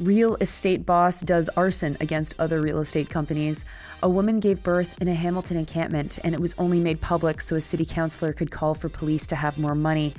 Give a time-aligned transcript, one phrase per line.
[0.00, 3.64] Real estate boss does arson against other real estate companies.
[4.02, 7.56] A woman gave birth in a Hamilton encampment, and it was only made public so
[7.56, 10.14] a city councilor could call for police to have more money.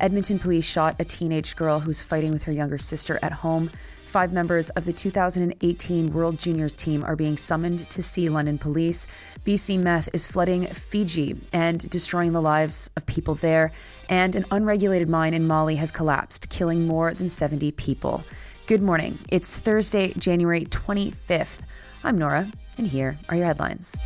[0.00, 3.70] Edmonton police shot a teenage girl who was fighting with her younger sister at home.
[4.04, 9.08] Five members of the 2018 World Juniors team are being summoned to see London police.
[9.44, 13.72] BC meth is flooding Fiji and destroying the lives of people there.
[14.08, 18.22] And an unregulated mine in Mali has collapsed, killing more than 70 people.
[18.66, 19.18] Good morning.
[19.30, 21.60] It's Thursday, January 25th.
[22.04, 22.46] I'm Nora,
[22.78, 23.96] and here are your headlines.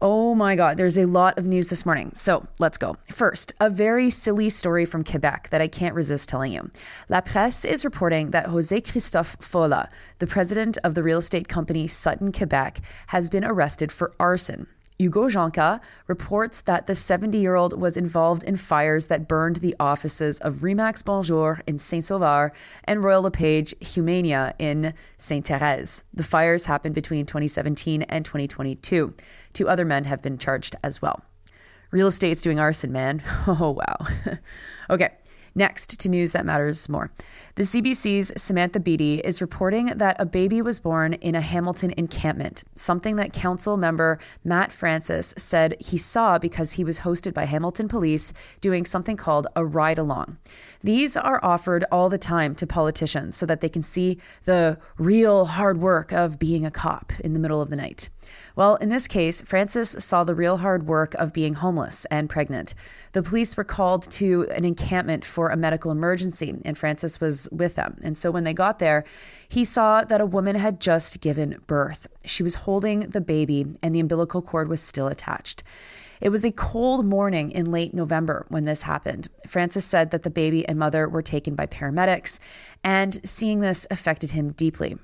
[0.00, 2.12] Oh my God, there's a lot of news this morning.
[2.14, 2.96] So let's go.
[3.10, 6.70] First, a very silly story from Quebec that I can't resist telling you.
[7.08, 9.88] La Presse is reporting that Jose Christophe Fola,
[10.20, 14.68] the president of the real estate company Sutton Quebec, has been arrested for arson.
[14.98, 19.76] Hugo Joncas reports that the 70 year old was involved in fires that burned the
[19.78, 26.02] offices of Remax Bonjour in Saint Sauveur and Royal LePage Humania in Saint Therese.
[26.12, 29.14] The fires happened between 2017 and 2022.
[29.52, 31.22] Two other men have been charged as well.
[31.92, 33.22] Real estate's doing arson, man.
[33.46, 33.98] Oh, wow.
[34.90, 35.10] okay,
[35.54, 37.12] next to news that matters more.
[37.58, 42.62] The CBC's Samantha Beattie is reporting that a baby was born in a Hamilton encampment,
[42.76, 47.88] something that council member Matt Francis said he saw because he was hosted by Hamilton
[47.88, 50.38] police doing something called a ride along.
[50.84, 55.46] These are offered all the time to politicians so that they can see the real
[55.46, 58.08] hard work of being a cop in the middle of the night.
[58.54, 62.74] Well, in this case, Francis saw the real hard work of being homeless and pregnant.
[63.12, 67.74] The police were called to an encampment for a medical emergency, and Francis was with
[67.74, 67.98] them.
[68.02, 69.04] And so when they got there,
[69.48, 72.06] he saw that a woman had just given birth.
[72.24, 75.62] She was holding the baby, and the umbilical cord was still attached.
[76.20, 79.28] It was a cold morning in late November when this happened.
[79.46, 82.38] Francis said that the baby and mother were taken by paramedics,
[82.82, 84.98] and seeing this affected him deeply.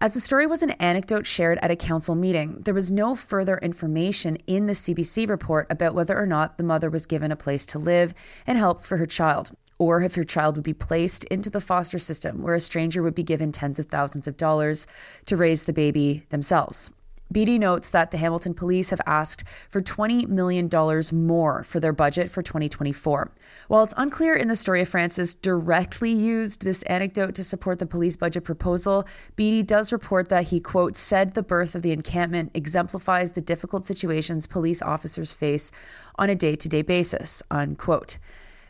[0.00, 3.58] As the story was an anecdote shared at a council meeting, there was no further
[3.58, 7.66] information in the CBC report about whether or not the mother was given a place
[7.66, 8.14] to live
[8.46, 11.98] and help for her child, or if her child would be placed into the foster
[11.98, 14.86] system where a stranger would be given tens of thousands of dollars
[15.26, 16.90] to raise the baby themselves.
[17.30, 20.70] Beattie notes that the Hamilton police have asked for $20 million
[21.12, 23.30] more for their budget for 2024.
[23.68, 27.86] While it's unclear in the story if Francis directly used this anecdote to support the
[27.86, 29.06] police budget proposal,
[29.36, 33.84] Beattie does report that he, quote, said the birth of the encampment exemplifies the difficult
[33.84, 35.70] situations police officers face
[36.16, 38.16] on a day to day basis, unquote.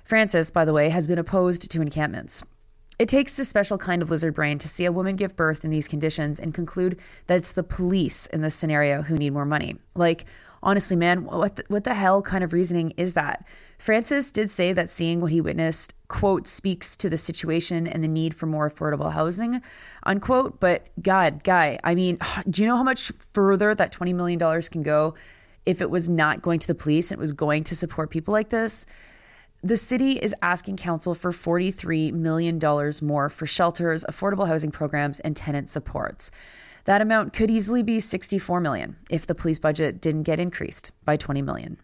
[0.09, 2.43] Francis, by the way, has been opposed to encampments.
[2.99, 5.71] It takes a special kind of lizard brain to see a woman give birth in
[5.71, 9.77] these conditions and conclude that it's the police in this scenario who need more money.
[9.95, 10.25] Like,
[10.63, 13.47] honestly, man, what the, what the hell kind of reasoning is that?
[13.79, 18.09] Francis did say that seeing what he witnessed, quote, speaks to the situation and the
[18.09, 19.61] need for more affordable housing,
[20.05, 20.59] unquote.
[20.59, 22.17] But God, guy, I mean,
[22.49, 25.13] do you know how much further that $20 million can go
[25.67, 28.33] if it was not going to the police and it was going to support people
[28.33, 28.87] like this?
[29.63, 32.61] The city is asking council for $43 million
[33.03, 36.31] more for shelters, affordable housing programs, and tenant supports.
[36.85, 41.17] That amount could easily be 64 million if the police budget didn't get increased by
[41.17, 41.77] 20 million.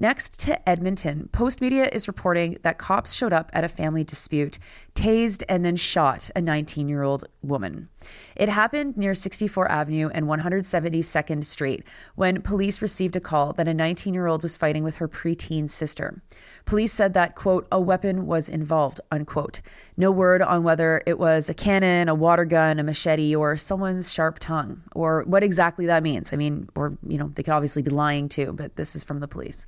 [0.00, 4.58] Next to Edmonton, Postmedia is reporting that cops showed up at a family dispute,
[4.94, 7.90] tased, and then shot a 19 year old woman.
[8.34, 11.84] It happened near 64 Avenue and 172nd Street
[12.14, 15.68] when police received a call that a 19 year old was fighting with her preteen
[15.68, 16.22] sister.
[16.64, 19.60] Police said that, quote, a weapon was involved, unquote.
[19.98, 24.10] No word on whether it was a cannon, a water gun, a machete, or someone's
[24.10, 26.32] sharp tongue, or what exactly that means.
[26.32, 29.20] I mean, or, you know, they could obviously be lying too, but this is from
[29.20, 29.66] the police.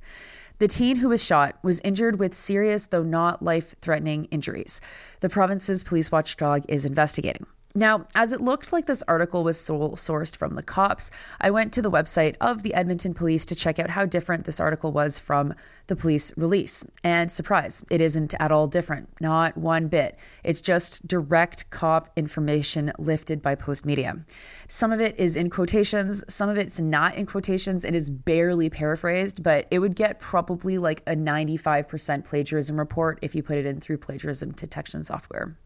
[0.63, 4.79] The teen who was shot was injured with serious, though not life threatening, injuries.
[5.19, 7.45] The province's police watchdog is investigating.
[7.75, 11.09] Now, as it looked like this article was sole sourced from the cops,
[11.41, 14.59] I went to the website of the Edmonton Police to check out how different this
[14.59, 15.55] article was from
[15.87, 16.83] the police release.
[17.03, 19.09] And surprise, it isn't at all different.
[19.19, 20.19] Not one bit.
[20.43, 24.23] It's just direct cop information lifted by Postmedia.
[24.67, 28.69] Some of it is in quotations, some of it's not in quotations and is barely
[28.69, 33.65] paraphrased, but it would get probably like a 95% plagiarism report if you put it
[33.65, 35.57] in through plagiarism detection software.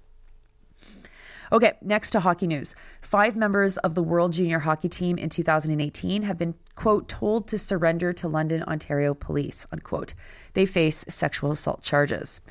[1.51, 2.75] Okay, next to hockey news.
[3.01, 7.57] Five members of the World Junior Hockey Team in 2018 have been, quote, told to
[7.57, 10.13] surrender to London, Ontario police, unquote.
[10.53, 12.41] They face sexual assault charges.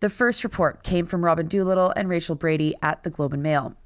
[0.00, 3.76] The first report came from Robyn Doolittle and Rachel Brady at the Globe and Mail.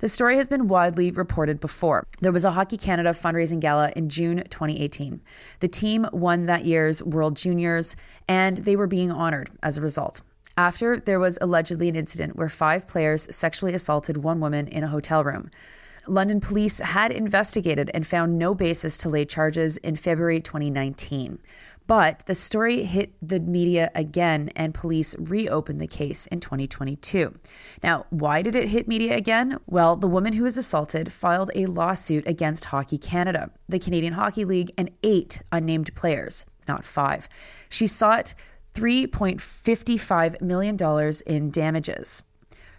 [0.00, 2.04] The story has been widely reported before.
[2.20, 5.20] There was a Hockey Canada fundraising gala in June 2018.
[5.60, 7.94] The team won that year's World Juniors,
[8.26, 10.22] and they were being honored as a result.
[10.58, 14.88] After there was allegedly an incident where five players sexually assaulted one woman in a
[14.88, 15.52] hotel room.
[16.08, 21.38] London police had investigated and found no basis to lay charges in February 2019.
[21.86, 27.34] But the story hit the media again, and police reopened the case in 2022.
[27.84, 29.60] Now, why did it hit media again?
[29.66, 34.44] Well, the woman who was assaulted filed a lawsuit against Hockey Canada, the Canadian Hockey
[34.44, 37.28] League, and eight unnamed players, not five.
[37.70, 38.34] She sought
[38.78, 40.76] $3.55 million
[41.26, 42.24] in damages.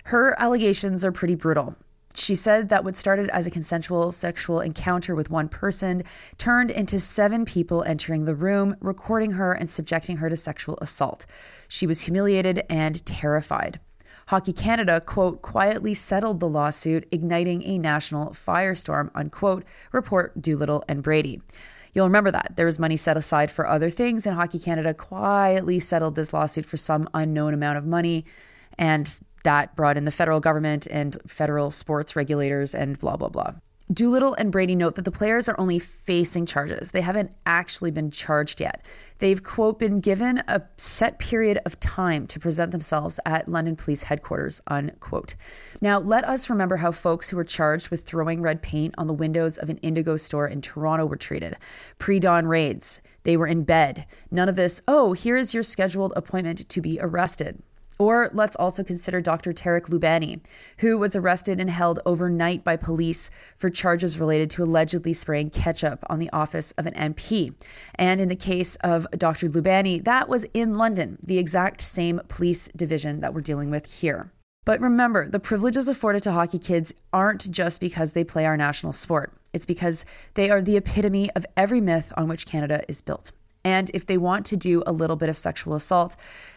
[0.06, 1.75] Her allegations are pretty brutal.
[2.16, 6.04] She said that what started as a consensual sexual encounter with one person
[6.38, 11.25] turned into seven people entering the room, recording her and subjecting her to sexual assault.
[11.68, 13.80] She was humiliated and terrified.
[14.28, 21.04] Hockey Canada, quote, quietly settled the lawsuit, igniting a national firestorm, unquote, report Doolittle and
[21.04, 21.42] Brady.
[21.94, 22.53] You'll remember that.
[22.56, 26.65] There was money set aside for other things, and Hockey Canada quietly settled this lawsuit
[26.65, 28.25] for some unknown amount of money.
[28.77, 33.53] And that brought in the federal government and federal sports regulators and blah, blah, blah.
[33.91, 36.91] Doolittle and Brady note that the players are only facing charges.
[36.91, 38.83] They haven't actually been charged yet.
[39.18, 44.03] They've, quote, been given a set period of time to present themselves at London Police
[44.03, 45.36] Headquarters, unquote.
[45.81, 49.13] Now, let us remember how folks who were charged with throwing red paint on the
[49.13, 51.56] windows of an Indigo store in Toronto were treated.
[51.97, 54.06] Pre dawn raids, they were in bed.
[54.30, 57.63] None of this, oh, here is your scheduled appointment to be arrested.
[58.00, 59.51] Or let's also consider Dr.
[59.51, 60.40] Tarek Loubani,
[60.78, 66.06] who was arrested and held overnight by police for charges related to allegedly spraying ketchup
[66.10, 67.54] on the office of an MP.
[67.96, 69.50] And in the case of Dr.
[69.50, 74.31] Lubani, that was in London, the exact same police division that we're dealing with here.
[74.66, 78.94] But remember, the privileges afforded to hockey kids aren't just because they play our national
[78.94, 79.34] sport.
[79.51, 80.06] It's because
[80.36, 83.31] they are the epitome of every myth on which Canada is built.
[83.64, 86.16] And if they want to do a little bit of sexual assault,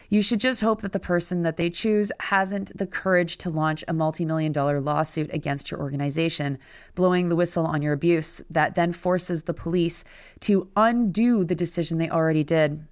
[0.09, 3.83] you should just hope that the person that they choose hasn't the courage to launch
[3.87, 6.59] a multi million dollar lawsuit against your organization,
[6.95, 10.03] blowing the whistle on your abuse that then forces the police
[10.41, 12.85] to undo the decision they already did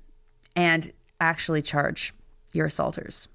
[0.55, 2.13] and actually charge
[2.53, 3.27] your assaulters.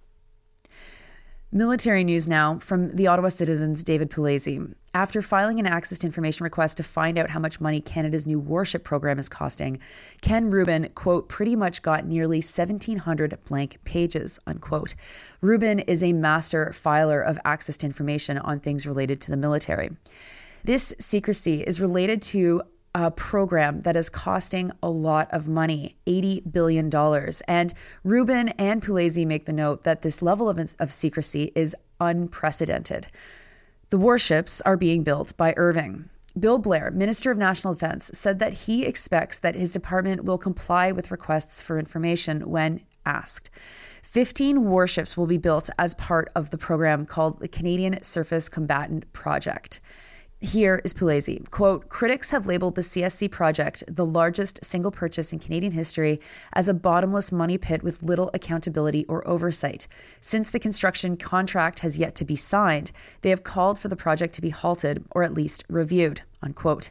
[1.52, 4.74] Military news now from the Ottawa Citizen's David Pugliese.
[4.96, 8.40] After filing an access to information request to find out how much money Canada's new
[8.40, 9.78] warship program is costing,
[10.22, 14.94] Ken Rubin, quote, pretty much got nearly 1,700 blank pages, unquote.
[15.42, 19.90] Rubin is a master filer of access to information on things related to the military.
[20.64, 22.62] This secrecy is related to
[22.94, 26.90] a program that is costing a lot of money $80 billion.
[27.46, 33.08] And Rubin and Pugliese make the note that this level of, of secrecy is unprecedented.
[33.90, 36.08] The warships are being built by Irving.
[36.36, 40.90] Bill Blair, Minister of National Defense, said that he expects that his department will comply
[40.90, 43.48] with requests for information when asked.
[44.02, 49.12] 15 warships will be built as part of the program called the Canadian Surface Combatant
[49.12, 49.80] Project.
[50.42, 51.50] Here is Pugliese.
[51.50, 56.20] Quote, critics have labeled the CSC project, the largest single purchase in Canadian history,
[56.52, 59.88] as a bottomless money pit with little accountability or oversight.
[60.20, 64.34] Since the construction contract has yet to be signed, they have called for the project
[64.34, 66.90] to be halted or at least reviewed, unquote.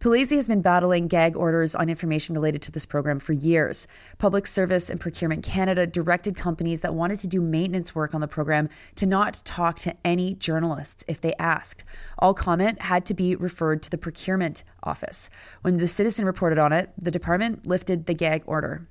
[0.00, 3.86] Pugliese has been battling gag orders on information related to this program for years.
[4.18, 8.28] Public Service and Procurement Canada directed companies that wanted to do maintenance work on the
[8.28, 11.84] program to not talk to any journalists if they asked.
[12.18, 15.30] All comment had to be referred to the procurement office.
[15.62, 18.86] When the citizen reported on it, the department lifted the gag order.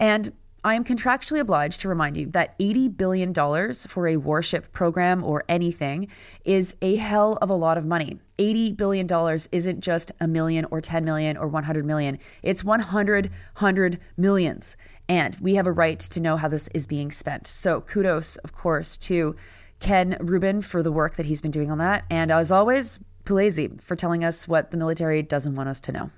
[0.00, 0.32] And
[0.68, 3.32] I am contractually obliged to remind you that $80 billion
[3.72, 6.08] for a warship program or anything
[6.44, 8.18] is a hell of a lot of money.
[8.38, 9.08] $80 billion
[9.50, 14.76] isn't just a million or 10 million or 100 million, it's 100, 100 millions.
[15.08, 17.46] And we have a right to know how this is being spent.
[17.46, 19.36] So kudos, of course, to
[19.80, 22.04] Ken Rubin for the work that he's been doing on that.
[22.10, 26.10] And as always, Pugliese for telling us what the military doesn't want us to know.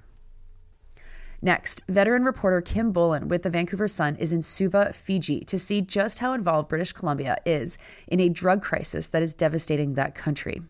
[1.43, 5.81] Next, veteran reporter Kim Bolan with the Vancouver Sun is in Suva, Fiji, to see
[5.81, 10.61] just how involved British Columbia is in a drug crisis that is devastating that country.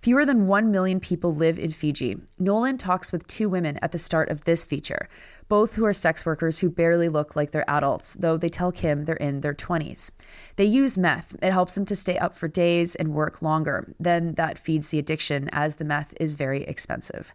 [0.00, 2.18] Fewer than 1 million people live in Fiji.
[2.38, 5.08] Bolan talks with two women at the start of this feature,
[5.48, 9.04] both who are sex workers who barely look like they're adults, though they tell Kim
[9.04, 10.12] they're in their 20s.
[10.54, 11.34] They use meth.
[11.42, 13.92] It helps them to stay up for days and work longer.
[13.98, 17.34] Then that feeds the addiction, as the meth is very expensive.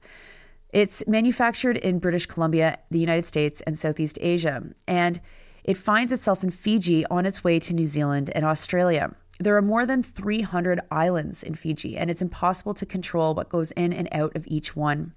[0.73, 5.19] It's manufactured in British Columbia, the United States, and Southeast Asia, and
[5.65, 9.13] it finds itself in Fiji on its way to New Zealand and Australia.
[9.37, 13.71] There are more than 300 islands in Fiji, and it's impossible to control what goes
[13.73, 15.13] in and out of each one.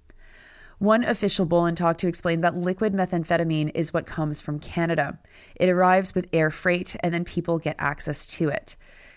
[0.78, 5.20] One official Bolan talked to explain that liquid methamphetamine is what comes from Canada.
[5.54, 8.76] It arrives with air freight, and then people get access to it.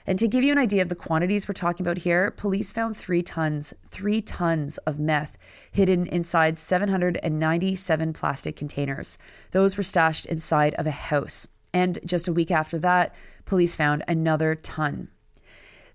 [0.09, 2.95] And to give you an idea of the quantities we're talking about here, police found
[2.95, 5.37] three tons, three tons of meth
[5.69, 9.17] hidden inside 797 plastic containers.
[9.51, 11.49] Those were stashed inside of a house.
[11.73, 15.09] And just a week after that, police found another ton.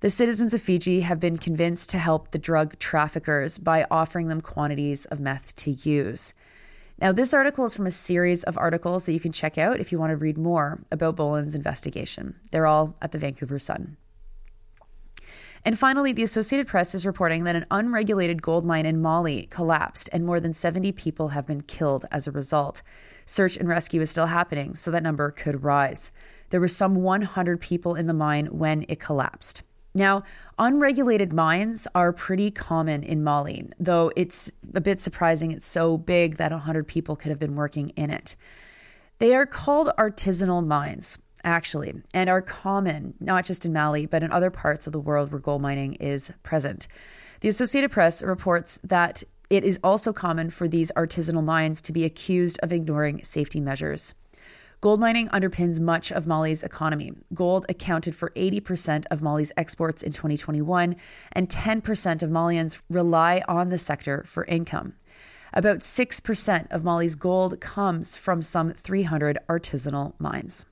[0.01, 4.43] The citizens of Fiji have been convinced to help the drug traffickers by offering them
[4.43, 6.35] quantities of meth to use.
[7.01, 9.91] Now, this article is from a series of articles that you can check out if
[9.91, 12.35] you want to read more about Bolan's investigation.
[12.51, 13.97] They're all at the Vancouver Sun.
[15.65, 20.11] And finally, the Associated Press is reporting that an unregulated gold mine in Mali collapsed
[20.13, 22.83] and more than 70 people have been killed as a result.
[23.27, 26.11] Search and rescue is still happening, so that number could rise.
[26.51, 29.63] There were some 100 people in the mine when it collapsed.
[29.95, 30.25] Now,
[30.59, 36.39] unregulated mines are pretty common in Mali, though it's a bit surprising it's so big
[36.39, 38.35] that 100 people could have been working in it.
[39.19, 44.33] They are called artisanal mines, actually, and are common not just in Mali, but in
[44.33, 46.89] other parts of the world where gold mining is present.
[47.41, 52.05] The Associated Press reports that it is also common for these artisanal mines to be
[52.05, 54.15] accused of ignoring safety measures.
[54.81, 57.13] Gold mining underpins much of Mali's economy.
[57.33, 60.97] Gold accounted for 80% of Mali's exports in 2021,
[61.33, 64.95] and 10% of Malians rely on the sector for income.
[65.53, 70.67] About 6% of Mali's gold comes from some 300 artisanal mines.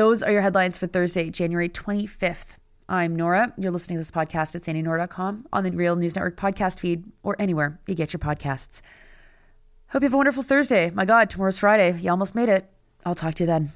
[0.00, 2.56] Those are your headlines for Thursday, January 25th.
[2.88, 3.52] I'm Nora.
[3.58, 7.36] You're listening to this podcast at sandyandnora.com, on the Real News Network podcast feed, or
[7.38, 8.80] anywhere you get your podcasts.
[9.90, 10.88] Hope you have a wonderful Thursday.
[10.88, 11.98] My God, tomorrow's Friday.
[12.00, 12.66] You almost made it.
[13.04, 13.72] I'll talk to you then.